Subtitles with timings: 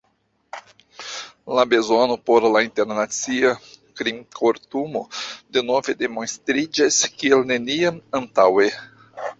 [1.57, 3.51] La bezono por la Internacia
[4.01, 5.05] Krimkortumo
[5.59, 8.69] denove demonstriĝas kiel neniam antaŭe.